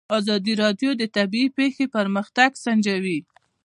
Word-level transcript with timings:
ازادي 0.19 0.53
راډیو 0.63 0.91
د 0.97 1.03
طبیعي 1.17 1.47
پېښې 1.57 1.85
پرمختګ 1.95 2.49
سنجولی. 2.63 3.19